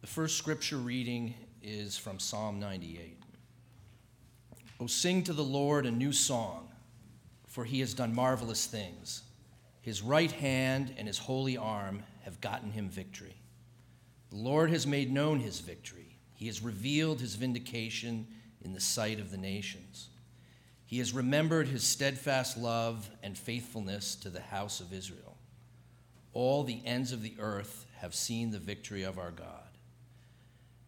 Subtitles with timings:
[0.00, 3.18] The first scripture reading is from Psalm 98.
[4.80, 6.70] O sing to the Lord a new song,
[7.46, 9.24] for he has done marvelous things.
[9.82, 13.36] His right hand and his holy arm have gotten him victory.
[14.30, 16.16] The Lord has made known his victory.
[16.32, 18.26] He has revealed his vindication
[18.64, 20.08] in the sight of the nations.
[20.86, 25.36] He has remembered his steadfast love and faithfulness to the house of Israel.
[26.32, 29.59] All the ends of the earth have seen the victory of our God.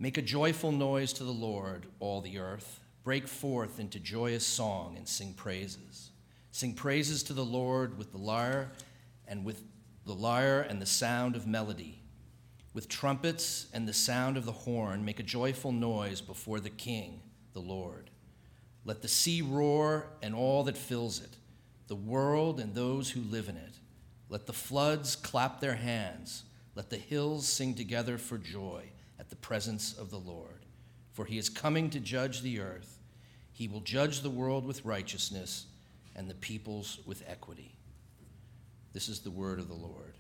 [0.03, 2.81] Make a joyful noise to the Lord, all the earth.
[3.05, 6.11] Break forth into joyous song and sing praises.
[6.51, 8.73] Sing praises to the Lord with the lyre
[9.29, 9.63] and with
[10.05, 12.03] the lyre and the sound of melody.
[12.75, 17.23] With trumpets and the sound of the horn, make a joyful noise before the King,
[17.53, 18.11] the Lord.
[18.85, 21.37] Let the sea roar and all that fills it,
[21.87, 23.79] the world and those who live in it.
[24.29, 26.43] Let the floods clap their hands.
[26.75, 30.67] Let the hills sing together for joy at the presence of the Lord.
[31.13, 32.99] For he is coming to judge the earth.
[33.53, 35.67] He will judge the world with righteousness
[36.17, 37.77] and the peoples with equity.
[38.93, 40.15] This is the word of the Lord.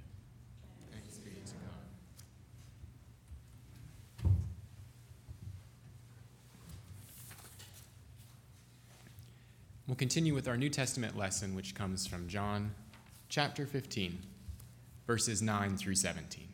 [9.92, 12.74] We'll continue with our New Testament lesson, which comes from John
[13.28, 14.18] chapter 15,
[15.06, 16.48] verses 9 through 17.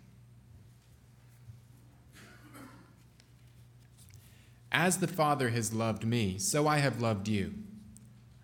[4.70, 7.54] As the Father has loved me, so I have loved you.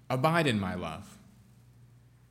[0.09, 1.19] Abide in my love.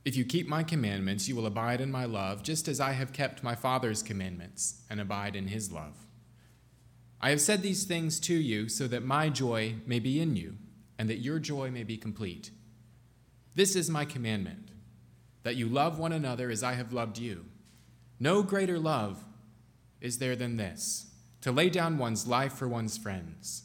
[0.04, 3.12] If you keep my commandments, you will abide in my love, just as I have
[3.12, 6.06] kept my Father's commandments and abide in his love.
[7.20, 10.56] I have said these things to you so that my joy may be in you,
[10.98, 12.50] and that your joy may be complete.
[13.54, 14.70] This is my commandment
[15.44, 17.44] that you love one another as I have loved you.
[18.18, 19.24] No greater love
[20.00, 21.06] is there than this
[21.42, 23.64] to lay down one's life for one's friends.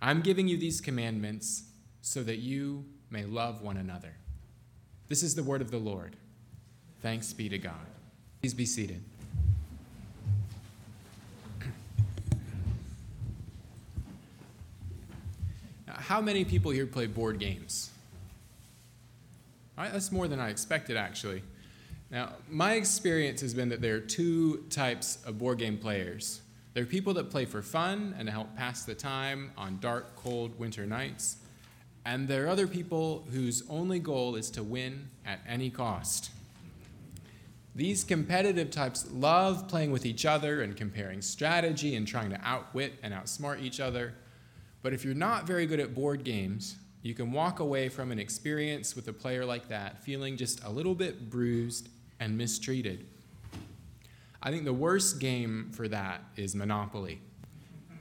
[0.00, 1.64] I'm giving you these commandments
[2.02, 4.14] so that you may love one another.
[5.08, 6.16] This is the word of the Lord.
[7.02, 7.74] Thanks be to God.
[8.40, 9.02] Please be seated.
[15.86, 17.90] Now, how many people here play board games?
[19.76, 21.42] All right, that's more than I expected, actually.
[22.10, 26.40] Now, my experience has been that there are two types of board game players
[26.74, 30.14] there are people that play for fun and to help pass the time on dark,
[30.16, 31.36] cold winter nights.
[32.04, 36.30] And there are other people whose only goal is to win at any cost.
[37.74, 42.94] These competitive types love playing with each other and comparing strategy and trying to outwit
[43.02, 44.14] and outsmart each other.
[44.82, 48.18] But if you're not very good at board games, you can walk away from an
[48.18, 53.06] experience with a player like that feeling just a little bit bruised and mistreated.
[54.42, 57.20] I think the worst game for that is Monopoly.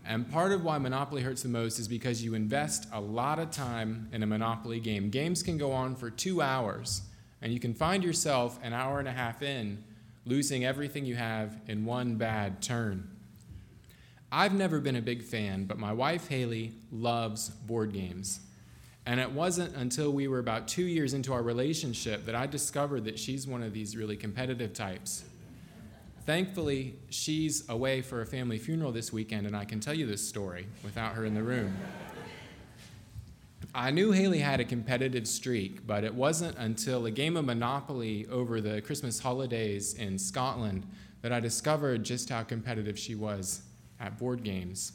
[0.05, 3.51] And part of why Monopoly hurts the most is because you invest a lot of
[3.51, 5.09] time in a Monopoly game.
[5.09, 7.01] Games can go on for two hours,
[7.41, 9.83] and you can find yourself an hour and a half in
[10.25, 13.09] losing everything you have in one bad turn.
[14.31, 18.41] I've never been a big fan, but my wife Haley loves board games.
[19.05, 23.05] And it wasn't until we were about two years into our relationship that I discovered
[23.05, 25.23] that she's one of these really competitive types.
[26.27, 30.27] Thankfully, she's away for a family funeral this weekend, and I can tell you this
[30.27, 31.73] story without her in the room.
[33.73, 38.27] I knew Haley had a competitive streak, but it wasn't until a game of Monopoly
[38.27, 40.85] over the Christmas holidays in Scotland
[41.21, 43.61] that I discovered just how competitive she was
[43.97, 44.91] at board games.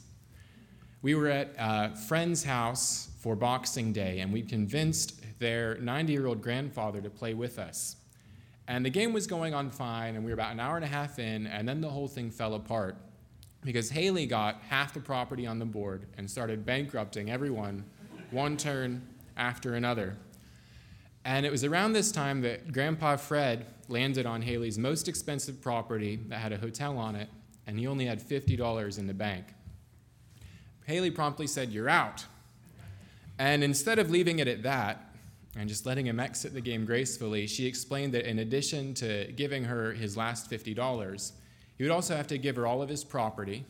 [1.01, 6.27] We were at a friend's house for Boxing Day, and we convinced their 90 year
[6.27, 7.95] old grandfather to play with us.
[8.67, 10.87] And the game was going on fine, and we were about an hour and a
[10.87, 12.95] half in, and then the whole thing fell apart
[13.61, 17.85] because Haley got half the property on the board and started bankrupting everyone
[18.31, 19.01] one turn
[19.37, 20.17] after another.
[21.25, 26.19] And it was around this time that Grandpa Fred landed on Haley's most expensive property
[26.27, 27.29] that had a hotel on it,
[27.65, 29.45] and he only had $50 in the bank.
[30.85, 32.25] Haley promptly said, You're out.
[33.39, 35.12] And instead of leaving it at that,
[35.55, 39.63] and just letting him exit the game gracefully, she explained that in addition to giving
[39.65, 41.31] her his last $50,
[41.77, 43.65] he would also have to give her all of his property,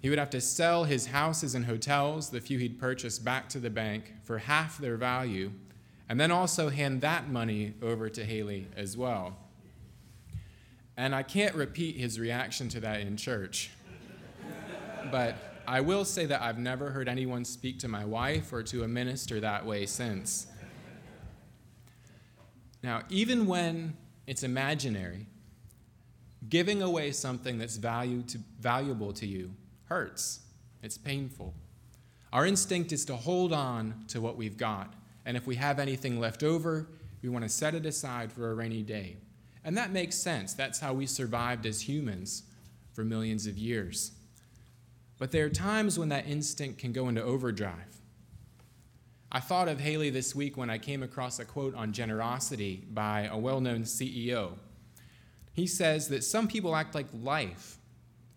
[0.00, 3.58] He would have to sell his houses and hotels, the few he'd purchased, back to
[3.58, 5.52] the bank for half their value,
[6.08, 9.36] and then also hand that money over to Haley as well.
[10.96, 13.70] And I can't repeat his reaction to that in church.
[15.10, 15.36] but
[15.66, 18.88] I will say that I've never heard anyone speak to my wife or to a
[18.88, 20.46] minister that way since.
[22.82, 23.96] Now, even when
[24.26, 25.26] it's imaginary,
[26.48, 29.52] giving away something that's value to, valuable to you
[29.84, 30.40] hurts,
[30.82, 31.54] it's painful.
[32.32, 34.94] Our instinct is to hold on to what we've got,
[35.26, 36.86] and if we have anything left over,
[37.22, 39.16] we want to set it aside for a rainy day.
[39.64, 40.54] And that makes sense.
[40.54, 42.44] That's how we survived as humans
[42.94, 44.12] for millions of years.
[45.18, 47.99] But there are times when that instinct can go into overdrive.
[49.32, 53.28] I thought of Haley this week when I came across a quote on generosity by
[53.30, 54.54] a well known CEO.
[55.52, 57.78] He says that some people act like life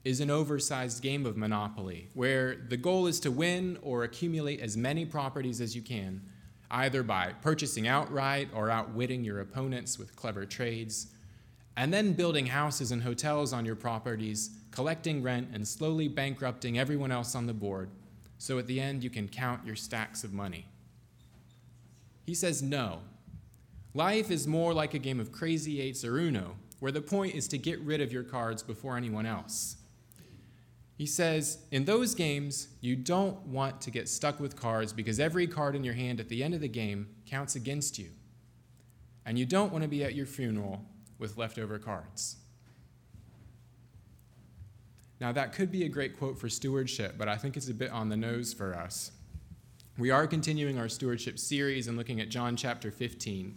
[0.04, 4.78] is an oversized game of Monopoly, where the goal is to win or accumulate as
[4.78, 6.22] many properties as you can,
[6.70, 11.08] either by purchasing outright or outwitting your opponents with clever trades,
[11.76, 17.12] and then building houses and hotels on your properties, collecting rent, and slowly bankrupting everyone
[17.12, 17.90] else on the board,
[18.38, 20.68] so at the end you can count your stacks of money.
[22.26, 23.00] He says no.
[23.94, 27.48] Life is more like a game of crazy eights or Uno, where the point is
[27.50, 29.78] to get rid of your cards before anyone else.
[30.98, 35.48] He says, in those games, you don't want to get stuck with cards because every
[35.48, 38.10] card in your hand at the end of the game counts against you.
[39.26, 40.86] And you don't want to be at your funeral
[41.18, 42.38] with leftover cards.
[45.20, 47.92] Now, that could be a great quote for stewardship, but I think it's a bit
[47.92, 49.12] on the nose for us.
[49.96, 53.56] We are continuing our stewardship series and looking at John chapter 15.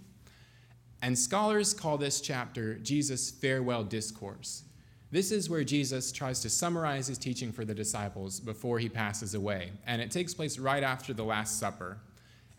[1.00, 4.64] And scholars call this chapter Jesus' farewell discourse.
[5.10, 9.32] This is where Jesus tries to summarize his teaching for the disciples before he passes
[9.32, 11.96] away, and it takes place right after the Last Supper.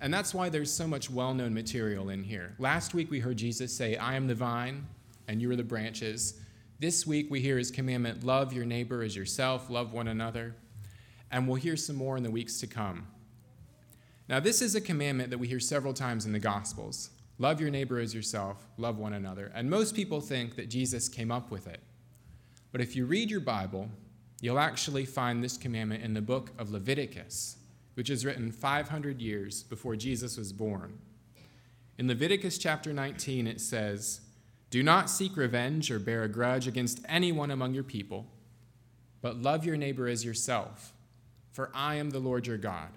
[0.02, 2.56] And that's why there's so much well known material in here.
[2.58, 4.88] Last week we heard Jesus say, I am the vine,
[5.28, 6.40] and you are the branches.
[6.80, 10.56] This week we hear his commandment, love your neighbor as yourself, love one another.
[11.30, 13.06] And we'll hear some more in the weeks to come.
[14.30, 17.70] Now, this is a commandment that we hear several times in the Gospels love your
[17.70, 19.52] neighbor as yourself, love one another.
[19.54, 21.82] And most people think that Jesus came up with it.
[22.72, 23.90] But if you read your Bible,
[24.42, 27.58] you'll actually find this commandment in the book of Leviticus,
[27.94, 30.98] which is written 500 years before Jesus was born.
[31.98, 34.22] In Leviticus chapter 19, it says,
[34.70, 38.28] Do not seek revenge or bear a grudge against anyone among your people,
[39.22, 40.94] but love your neighbor as yourself,
[41.52, 42.90] for I am the Lord your God.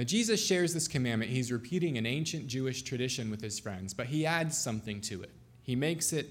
[0.00, 1.30] Now, Jesus shares this commandment.
[1.30, 5.30] He's repeating an ancient Jewish tradition with his friends, but he adds something to it.
[5.62, 6.30] He makes it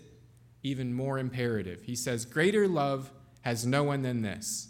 [0.63, 1.83] even more imperative.
[1.83, 3.12] He says, Greater love
[3.42, 4.69] has no one than this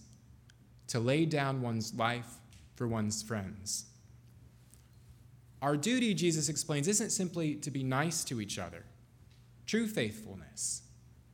[0.87, 2.39] to lay down one's life
[2.75, 3.85] for one's friends.
[5.61, 8.83] Our duty, Jesus explains, isn't simply to be nice to each other.
[9.65, 10.81] True faithfulness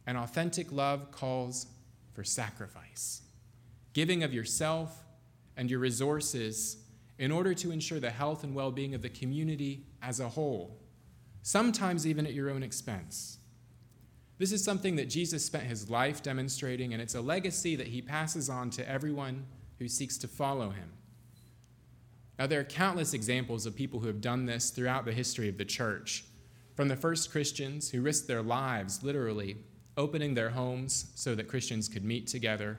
[0.06, 1.66] and authentic love calls
[2.14, 3.24] for sacrifice,
[3.94, 5.04] giving of yourself
[5.58, 6.85] and your resources
[7.18, 10.78] in order to ensure the health and well being of the community as a whole,
[11.42, 13.38] sometimes even at your own expense.
[14.38, 18.02] This is something that Jesus spent his life demonstrating, and it's a legacy that he
[18.02, 19.46] passes on to everyone
[19.80, 20.92] who seeks to follow him.
[22.38, 25.58] Now, there are countless examples of people who have done this throughout the history of
[25.58, 26.26] the church.
[26.76, 29.58] From the first Christians who risked their lives, literally,
[29.96, 32.78] opening their homes so that Christians could meet together,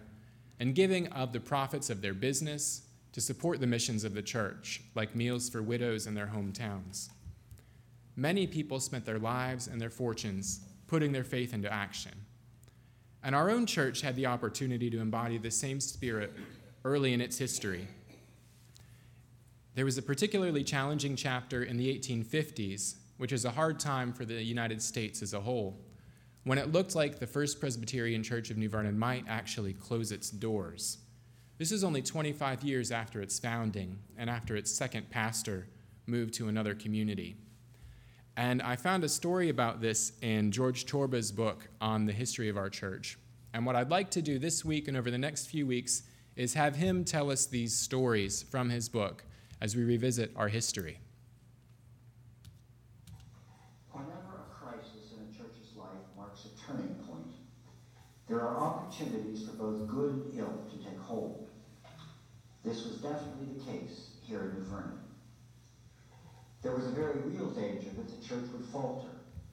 [0.61, 2.82] and giving of the profits of their business
[3.16, 7.08] to support the missions of the church, like meals for widows in their hometowns.
[8.14, 12.12] Many people spent their lives and their fortunes putting their faith into action.
[13.25, 16.35] And our own church had the opportunity to embody the same spirit
[16.85, 17.88] early in its history.
[19.76, 24.26] There was a particularly challenging chapter in the 1850s, which was a hard time for
[24.26, 25.80] the United States as a whole,
[26.44, 30.28] when it looked like the First Presbyterian Church of New Vernon might actually close its
[30.28, 30.99] doors.
[31.58, 35.66] This is only 25 years after its founding and after its second pastor
[36.06, 37.36] moved to another community.
[38.36, 42.58] And I found a story about this in George Torba's book on the history of
[42.58, 43.18] our church.
[43.54, 46.02] And what I'd like to do this week and over the next few weeks
[46.36, 49.25] is have him tell us these stories from his book
[49.62, 51.00] as we revisit our history.
[53.92, 57.32] Whenever a crisis in a church's life marks a turning point,
[58.28, 61.45] there are opportunities for both good and ill to take hold.
[62.66, 64.99] This was definitely the case here in New Vernon.
[66.62, 69.06] There was a very real danger that the church would falter,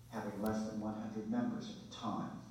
[0.09, 2.41] having less than 100 members at the time.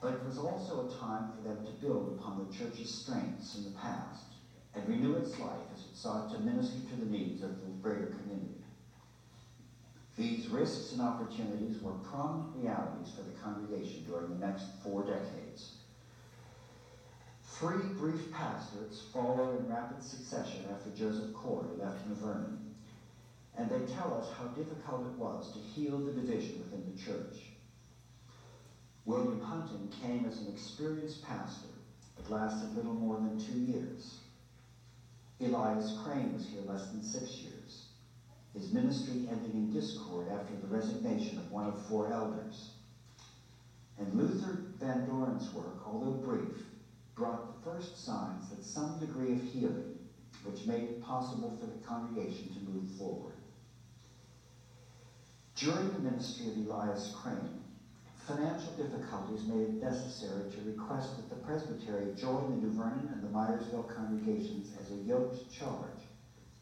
[0.00, 3.62] But it was also a time for them to build upon the church's strengths in
[3.62, 4.24] the past
[4.74, 8.06] and renew its life as it sought to minister to the needs of the greater
[8.18, 8.64] community.
[10.16, 15.76] These risks and opportunities were prominent realities for the congregation during the next four decades.
[17.58, 22.74] Three brief pastorates followed in rapid succession after Joseph Corey left New Vernon,
[23.56, 27.52] and they tell us how difficult it was to heal the division within the church.
[29.06, 31.68] William Hunton came as an experienced pastor,
[32.14, 34.18] but lasted little more than two years.
[35.40, 37.86] Elias Crane was here less than six years,
[38.52, 42.72] his ministry ending in discord after the resignation of one of four elders.
[43.98, 45.86] And Luther Van Doren's work,
[47.16, 49.88] brought the first signs that some degree of healing,
[50.44, 53.34] which made it possible for the congregation to move forward.
[55.56, 57.62] During the ministry of Elias Crane,
[58.14, 63.22] financial difficulties made it necessary to request that the presbytery join the New Vernon and
[63.24, 66.08] the Meyersville congregations as a yoked charge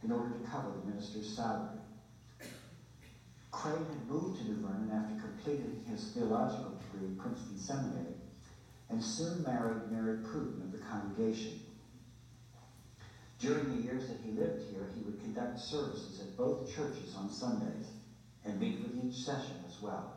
[0.02, 1.82] in order to cover the minister's salary.
[3.52, 8.23] Crane had moved to New Vernon after completing his theological degree at Princeton Seminary
[8.94, 11.58] and soon married Mary Pruden of the congregation.
[13.40, 17.28] During the years that he lived here, he would conduct services at both churches on
[17.28, 17.90] Sundays
[18.44, 20.12] and meet with each session as well.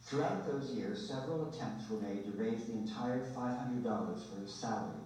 [0.00, 5.04] Throughout those years, several attempts were made to raise the entire $500 for his salary,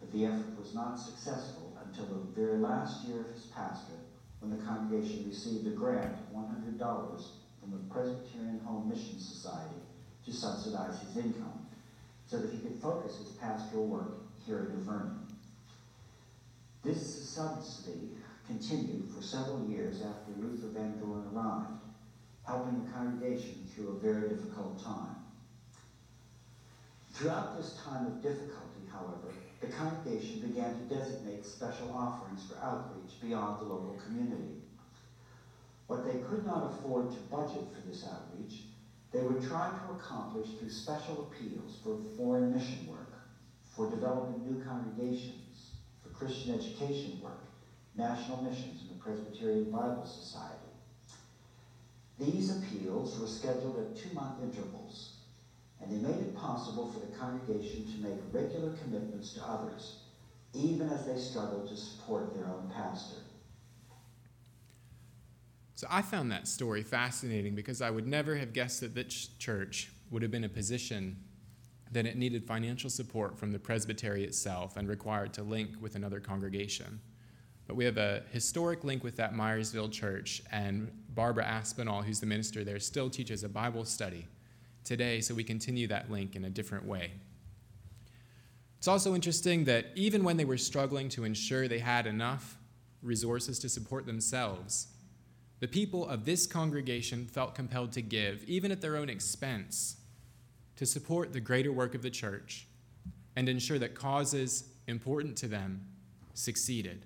[0.00, 4.02] but the effort was not successful until the very last year of his pastorate
[4.40, 7.28] when the congregation received a grant of $100
[7.60, 9.87] from the Presbyterian Home Mission Society
[10.28, 11.66] to subsidize his income
[12.26, 15.26] so that he could focus his pastoral work here in New Vernon.
[16.84, 18.10] This subsidy
[18.46, 21.70] continued for several years after Luther Van Doren arrived,
[22.46, 25.16] helping the congregation through a very difficult time.
[27.12, 33.20] Throughout this time of difficulty, however, the congregation began to designate special offerings for outreach
[33.20, 34.62] beyond the local community.
[35.88, 38.60] What they could not afford to budget for this outreach,
[39.18, 43.18] they were trying to accomplish through special appeals for foreign mission work,
[43.64, 47.42] for developing new congregations, for Christian education work,
[47.96, 50.70] national missions, and the Presbyterian Bible Society.
[52.16, 55.14] These appeals were scheduled at two-month intervals,
[55.80, 59.98] and they made it possible for the congregation to make regular commitments to others,
[60.52, 63.18] even as they struggled to support their own pastor.
[65.78, 69.92] So I found that story fascinating because I would never have guessed that this church
[70.10, 71.18] would have been a position
[71.92, 76.18] that it needed financial support from the presbytery itself and required to link with another
[76.18, 76.98] congregation.
[77.68, 82.26] But we have a historic link with that Meyersville church, and Barbara Aspinall, who's the
[82.26, 84.26] minister there, still teaches a Bible study
[84.82, 87.12] today, so we continue that link in a different way.
[88.78, 92.58] It's also interesting that even when they were struggling to ensure they had enough
[93.00, 94.88] resources to support themselves,
[95.60, 99.96] the people of this congregation felt compelled to give, even at their own expense,
[100.76, 102.68] to support the greater work of the church
[103.34, 105.86] and ensure that causes important to them
[106.34, 107.04] succeeded.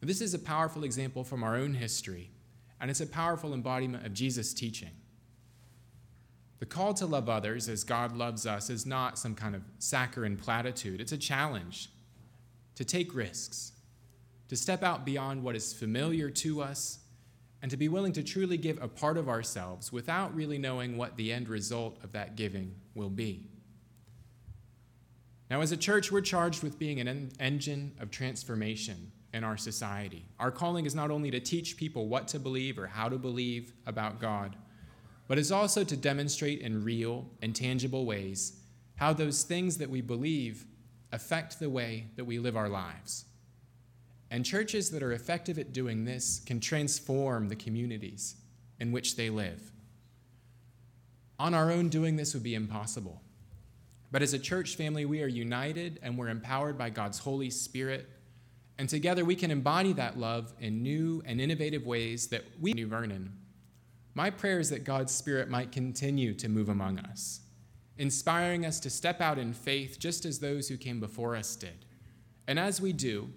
[0.00, 2.30] This is a powerful example from our own history,
[2.80, 4.92] and it's a powerful embodiment of Jesus' teaching.
[6.58, 10.36] The call to love others as God loves us is not some kind of saccharine
[10.36, 11.90] platitude, it's a challenge
[12.76, 13.72] to take risks
[14.48, 17.00] to step out beyond what is familiar to us,
[17.62, 21.16] and to be willing to truly give a part of ourselves without really knowing what
[21.16, 23.48] the end result of that giving will be.
[25.50, 29.56] Now, as a church, we're charged with being an en- engine of transformation in our
[29.56, 30.24] society.
[30.38, 33.72] Our calling is not only to teach people what to believe or how to believe
[33.86, 34.56] about God,
[35.28, 38.60] but it's also to demonstrate in real and tangible ways
[38.96, 40.64] how those things that we believe
[41.12, 43.24] affect the way that we live our lives.
[44.30, 48.36] And churches that are effective at doing this can transform the communities
[48.80, 49.72] in which they live.
[51.38, 53.22] On our own, doing this would be impossible.
[54.10, 58.08] But as a church family, we are united and we're empowered by God's Holy Spirit.
[58.78, 62.86] And together we can embody that love in new and innovative ways that we, New
[62.86, 63.32] Vernon.
[64.14, 67.40] My prayer is that God's Spirit might continue to move among us,
[67.98, 71.84] inspiring us to step out in faith just as those who came before us did.
[72.46, 73.28] And as we do,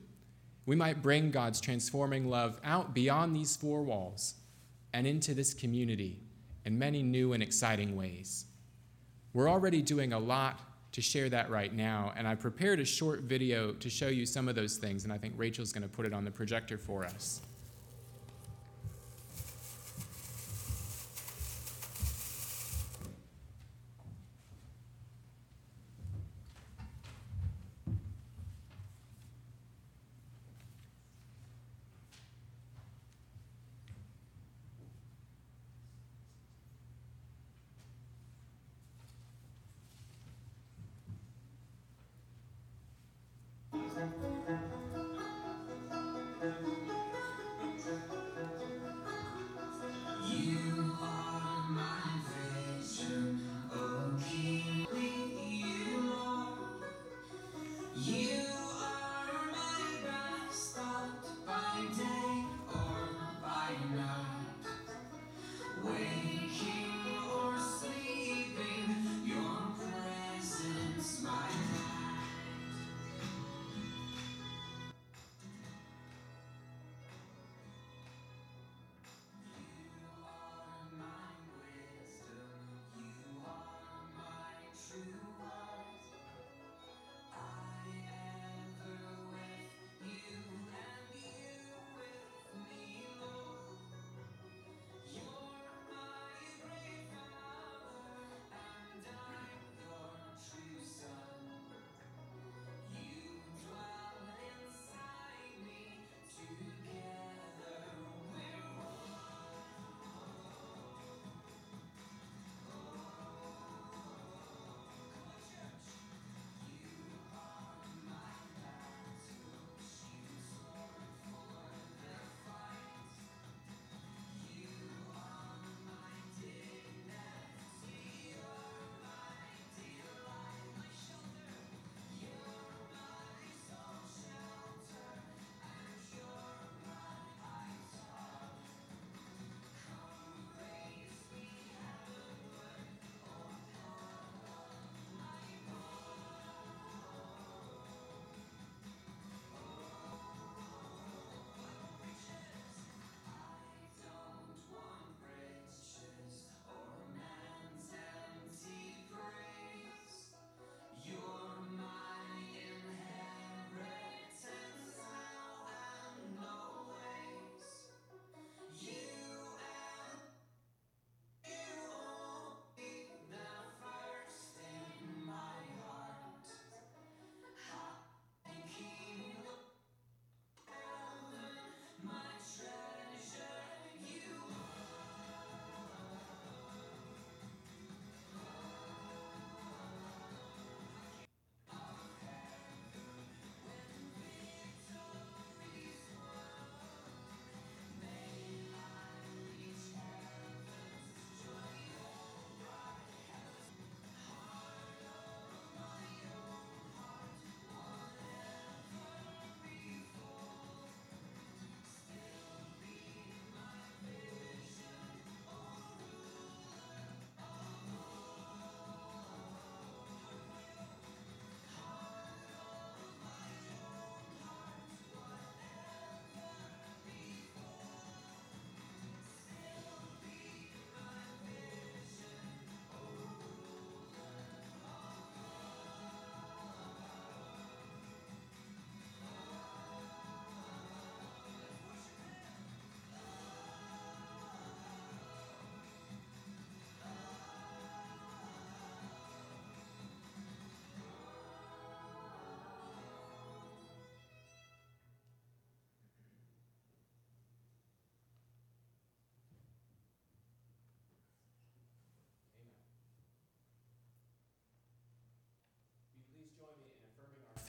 [0.69, 4.35] we might bring God's transforming love out beyond these four walls
[4.93, 6.19] and into this community
[6.63, 8.45] in many new and exciting ways.
[9.33, 10.59] We're already doing a lot
[10.91, 14.47] to share that right now, and I prepared a short video to show you some
[14.47, 17.03] of those things, and I think Rachel's going to put it on the projector for
[17.03, 17.41] us.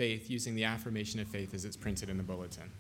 [0.01, 2.71] Faith using the affirmation of faith as it's printed in the bulletin.